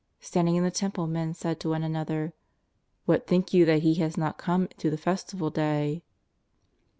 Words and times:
Standing 0.19 0.55
in 0.55 0.63
the 0.63 0.71
Temple 0.71 1.05
men 1.05 1.35
said 1.35 1.59
to 1.59 1.69
one 1.69 1.83
another:" 1.83 2.33
What 3.05 3.27
think 3.27 3.53
you 3.53 3.65
that 3.65 3.83
He 3.83 3.93
has 4.01 4.17
not 4.17 4.39
come 4.39 4.67
to 4.79 4.89
the 4.89 4.97
fes 4.97 5.23
tival 5.23 5.53
day 5.53 6.01